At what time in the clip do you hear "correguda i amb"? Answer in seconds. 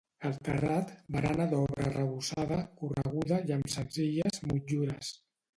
2.81-3.73